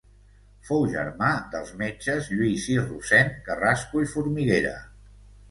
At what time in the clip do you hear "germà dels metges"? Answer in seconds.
0.93-2.31